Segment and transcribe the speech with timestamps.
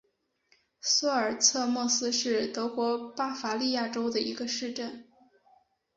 [0.81, 5.07] 苏尔策莫斯是德国巴伐利亚州的一个市镇。